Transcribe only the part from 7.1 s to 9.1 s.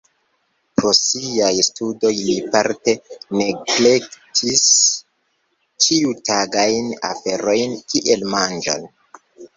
aferojn kiel manĝon.